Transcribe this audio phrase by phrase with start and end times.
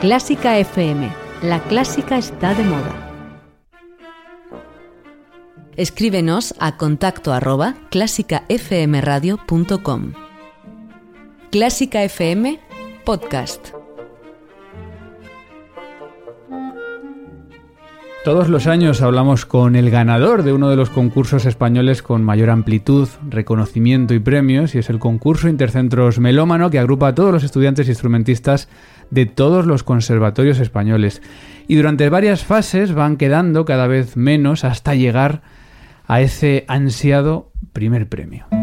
[0.00, 1.12] Clásica FM.
[1.42, 2.94] La clásica está de moda.
[5.76, 10.12] Escríbenos a contacto arroba clásicafmradio.com.
[11.50, 12.58] Clásica FM
[13.04, 13.79] Podcast.
[18.22, 22.50] Todos los años hablamos con el ganador de uno de los concursos españoles con mayor
[22.50, 27.44] amplitud, reconocimiento y premios, y es el concurso Intercentros Melómano que agrupa a todos los
[27.44, 28.68] estudiantes instrumentistas
[29.10, 31.22] de todos los conservatorios españoles.
[31.66, 35.40] Y durante varias fases van quedando cada vez menos hasta llegar
[36.06, 38.59] a ese ansiado primer premio.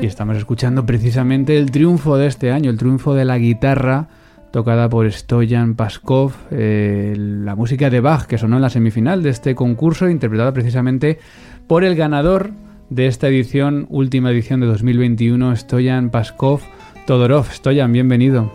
[0.00, 4.08] Y estamos escuchando precisamente el triunfo de este año, el triunfo de la guitarra
[4.52, 9.30] tocada por Stoyan Paskov, eh, la música de Bach que sonó en la semifinal de
[9.30, 11.18] este concurso, interpretada precisamente
[11.66, 12.52] por el ganador
[12.90, 16.60] de esta edición, última edición de 2021, Stoyan Paskov
[17.04, 17.50] Todorov.
[17.50, 18.52] Stoyan, bienvenido.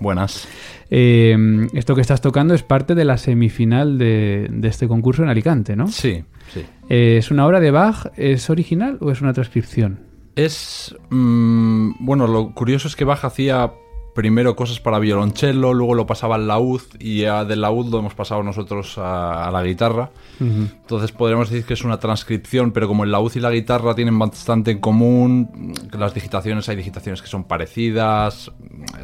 [0.00, 0.48] Buenas.
[0.90, 5.28] Eh, esto que estás tocando es parte de la semifinal de, de este concurso en
[5.28, 5.88] Alicante, ¿no?
[5.88, 6.24] Sí,
[6.54, 6.64] sí.
[6.88, 8.12] Eh, ¿Es una obra de Bach?
[8.16, 10.05] ¿Es original o es una transcripción?
[10.36, 10.94] Es.
[11.10, 13.72] mm, bueno, lo curioso es que Bach hacía
[14.14, 18.14] primero cosas para violonchelo, luego lo pasaba al laúd y ya del laúd lo hemos
[18.14, 20.10] pasado nosotros a, a la guitarra.
[20.40, 24.18] Entonces podríamos decir que es una transcripción, pero como el laúd y la guitarra tienen
[24.18, 28.50] bastante en común, las digitaciones hay digitaciones que son parecidas.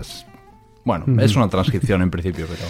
[0.00, 0.24] Es,
[0.84, 2.64] bueno, es una transcripción en principio, pero.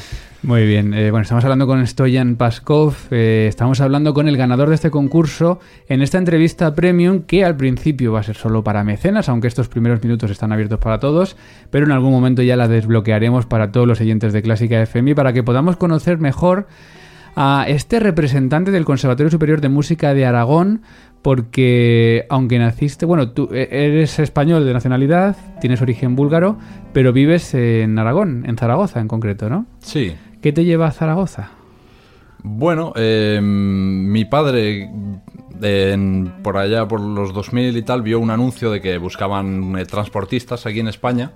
[0.44, 4.70] Muy bien, eh, bueno, estamos hablando con Stoyan Paskov, eh, estamos hablando con el ganador
[4.70, 8.82] de este concurso en esta entrevista premium que al principio va a ser solo para
[8.82, 11.36] mecenas, aunque estos primeros minutos están abiertos para todos,
[11.70, 15.32] pero en algún momento ya la desbloquearemos para todos los oyentes de Clásica FM para
[15.32, 16.66] que podamos conocer mejor
[17.36, 20.82] a este representante del Conservatorio Superior de Música de Aragón,
[21.22, 26.58] porque aunque naciste, bueno, tú e- eres español de nacionalidad, tienes origen búlgaro,
[26.92, 29.66] pero vives en Aragón, en Zaragoza en concreto, ¿no?
[29.78, 30.14] Sí.
[30.42, 31.50] ¿Qué te lleva a Zaragoza?
[32.42, 34.90] Bueno, eh, mi padre
[35.62, 39.84] en- por allá por los 2000 y tal vio un anuncio de que buscaban eh,
[39.86, 41.30] transportistas aquí en España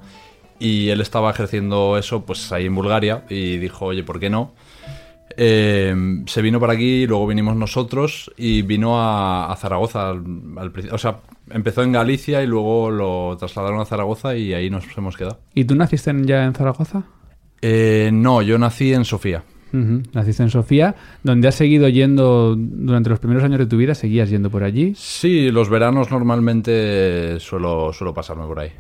[0.59, 4.53] y él estaba ejerciendo eso pues ahí en Bulgaria y dijo, oye, ¿por qué no?
[5.37, 5.95] Eh,
[6.27, 10.09] se vino para aquí, luego vinimos nosotros y vino a, a Zaragoza.
[10.11, 10.25] Al,
[10.56, 11.19] al o sea,
[11.50, 15.39] empezó en Galicia y luego lo trasladaron a Zaragoza y ahí nos hemos quedado.
[15.55, 17.05] ¿Y tú naciste en- ya en Zaragoza?
[17.62, 19.43] Eh, no, yo nací en Sofía.
[19.72, 24.31] Naciste en Sofía, donde has seguido yendo durante los primeros años de tu vida, seguías
[24.31, 24.94] yendo por allí.
[24.97, 28.71] Sí, los veranos normalmente suelo, suelo pasarme por ahí.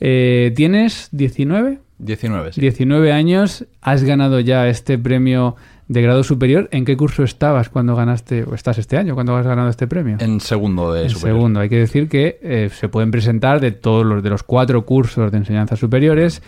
[0.00, 1.78] Eh, ¿Tienes 19?
[1.98, 2.60] 19, sí.
[2.60, 5.56] 19 años, has ganado ya este premio
[5.88, 6.68] de grado superior.
[6.72, 10.16] ¿En qué curso estabas cuando ganaste, o estás este año, cuando has ganado este premio?
[10.20, 11.38] En segundo de En superior.
[11.38, 14.84] segundo, hay que decir que eh, se pueden presentar de todos los de los cuatro
[14.86, 16.42] cursos de enseñanzas superiores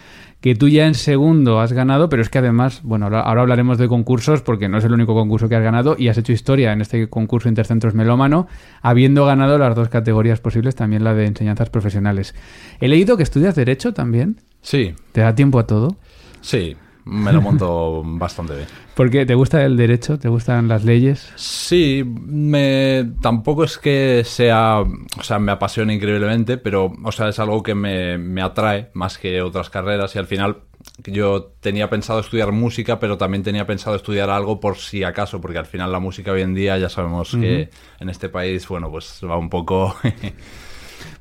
[0.44, 3.88] que tú ya en segundo has ganado, pero es que además, bueno, ahora, hablaremos de
[3.88, 6.82] concursos porque no es el único concurso que has ganado y has hecho historia en
[6.82, 8.47] este concurso Intercentros Melómano,
[8.82, 12.34] habiendo ganado las dos categorías posibles, también la de enseñanzas profesionales.
[12.78, 15.97] He leído que estudias Derecho también, Sí, ¿te da tiempo a todo?
[16.43, 18.69] sí, me lo monto bastante bien.
[18.94, 21.32] Porque te gusta el derecho, te gustan las leyes.
[21.37, 27.38] Sí, me tampoco es que sea, o sea, me apasiona increíblemente, pero, o sea, es
[27.38, 30.59] algo que me, me atrae más que otras carreras y al final
[31.06, 35.59] yo tenía pensado estudiar música, pero también tenía pensado estudiar algo por si acaso, porque
[35.59, 37.70] al final la música hoy en día ya sabemos que
[38.00, 39.97] en este país, bueno, pues va un poco...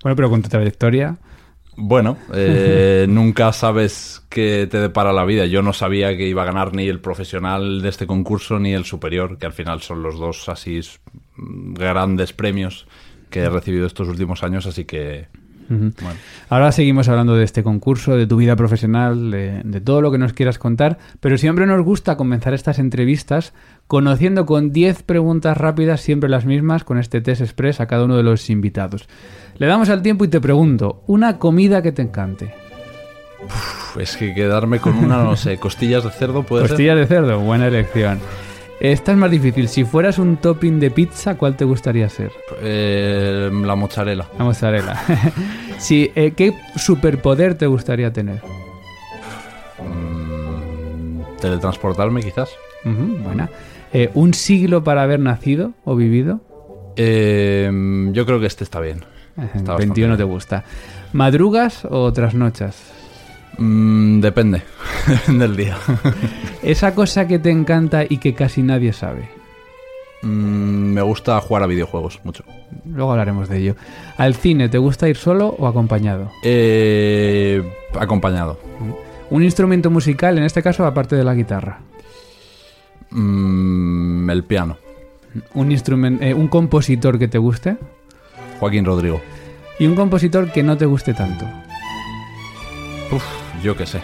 [0.02, 1.18] Bueno, pero con tu trayectoria,
[1.76, 5.46] Bueno, eh, nunca sabes qué te depara la vida.
[5.46, 8.86] Yo no sabía que iba a ganar ni el profesional de este concurso ni el
[8.86, 10.80] superior, que al final son los dos así
[11.36, 12.88] grandes premios
[13.30, 15.28] que he recibido estos últimos años, así que
[15.70, 16.20] bueno.
[16.50, 20.18] Ahora seguimos hablando de este concurso, de tu vida profesional, de, de todo lo que
[20.18, 23.54] nos quieras contar, pero siempre nos gusta comenzar estas entrevistas
[23.88, 28.18] conociendo con 10 preguntas rápidas, siempre las mismas, con este test express a cada uno
[28.18, 29.08] de los invitados.
[29.58, 32.54] Le damos al tiempo y te pregunto, una comida que te encante.
[33.44, 37.40] Uf, es que quedarme con una, no sé, costillas de cerdo puede Costillas de cerdo,
[37.40, 38.20] buena elección.
[38.84, 39.70] Esta es más difícil.
[39.70, 42.34] Si fueras un topping de pizza, ¿cuál te gustaría ser?
[42.62, 44.28] Eh, la mozzarella.
[44.38, 45.02] La mozzarella.
[45.78, 48.42] sí, eh, ¿Qué superpoder te gustaría tener?
[49.80, 52.50] Mm, teletransportarme, quizás.
[52.84, 53.50] Ujú, buena.
[53.94, 56.42] Eh, ¿Un siglo para haber nacido o vivido?
[56.98, 57.72] Eh,
[58.12, 59.06] yo creo que este está bien.
[59.56, 60.64] Está 21 bastante te gusta.
[61.14, 62.76] ¿Madrugas o trasnochas?
[63.58, 64.62] Mm, depende.
[65.08, 65.78] Depende del día.
[66.62, 69.30] Esa cosa que te encanta y que casi nadie sabe.
[70.22, 72.44] Mm, me gusta jugar a videojuegos mucho.
[72.86, 73.76] Luego hablaremos de ello.
[74.18, 76.32] ¿Al cine te gusta ir solo o acompañado?
[76.44, 77.62] Eh,
[78.00, 78.58] acompañado.
[79.30, 81.80] ¿Un instrumento musical, en este caso, aparte de la guitarra?
[83.12, 84.78] Mm, el piano.
[85.54, 87.78] ¿Un, instrumen- eh, ¿Un compositor que te guste?
[88.60, 89.22] Joaquín Rodrigo.
[89.80, 91.46] ¿Y un compositor que no te guste tanto?
[93.14, 93.24] Uf,
[93.64, 94.02] yo qué sé.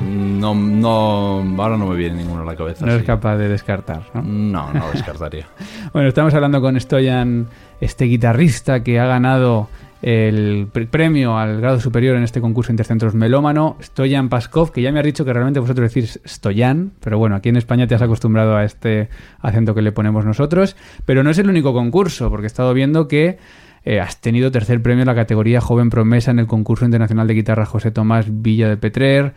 [0.00, 2.86] No, no, ahora no me viene ninguno a la cabeza.
[2.86, 3.06] No eres sí.
[3.06, 4.22] capaz de descartar, ¿no?
[4.22, 5.46] No, no descartaría.
[5.92, 7.48] Bueno, estamos hablando con Stoyan,
[7.80, 9.68] este guitarrista que ha ganado
[10.00, 14.92] el pre- premio al grado superior en este concurso Intercentros Melómano, Stoyan Paskov, que ya
[14.92, 18.02] me has dicho que realmente vosotros decís Stoyan, pero bueno, aquí en España te has
[18.02, 19.08] acostumbrado a este
[19.40, 20.76] acento que le ponemos nosotros,
[21.06, 23.38] pero no es el único concurso, porque he estado viendo que
[23.84, 27.34] eh, has tenido tercer premio en la categoría Joven Promesa en el concurso internacional de
[27.34, 29.34] guitarra José Tomás Villa de Petrer.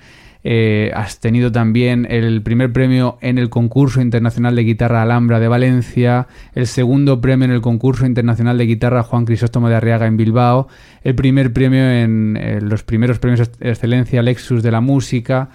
[0.47, 5.47] Eh, has tenido también el primer premio en el concurso internacional de guitarra Alhambra de
[5.47, 10.17] Valencia, el segundo premio en el concurso internacional de guitarra Juan Crisóstomo de Arriaga en
[10.17, 10.67] Bilbao,
[11.03, 15.49] el primer premio en eh, los primeros premios excelencia Lexus de la música.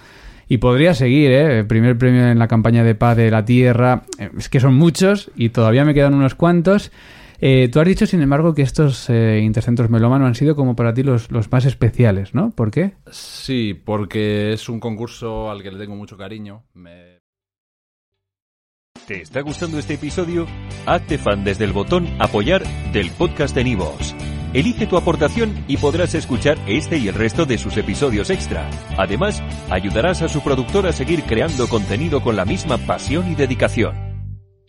[0.49, 1.59] Y podría seguir, ¿eh?
[1.59, 4.03] El primer premio en la campaña de paz de la Tierra.
[4.37, 6.91] Es que son muchos y todavía me quedan unos cuantos.
[7.43, 10.93] Eh, tú has dicho, sin embargo, que estos eh, intercentros melómano han sido como para
[10.93, 12.51] ti los, los más especiales, ¿no?
[12.51, 12.93] ¿Por qué?
[13.11, 16.63] Sí, porque es un concurso al que le tengo mucho cariño.
[16.75, 17.19] Me...
[19.07, 20.45] ¿Te está gustando este episodio?
[20.85, 24.15] Hazte fan desde el botón Apoyar del podcast de Nivos.
[24.53, 28.69] Elige tu aportación y podrás escuchar este y el resto de sus episodios extra.
[28.97, 29.41] Además,
[29.71, 34.10] ayudarás a su productor a seguir creando contenido con la misma pasión y dedicación.